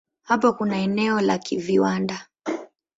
Hapa 0.21 0.53
kuna 0.53 0.77
eneo 0.77 1.21
la 1.21 1.37
viwanda. 1.51 2.27